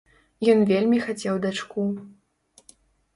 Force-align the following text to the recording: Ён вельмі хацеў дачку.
Ён 0.53 0.61
вельмі 0.69 1.01
хацеў 1.07 1.35
дачку. 1.43 1.83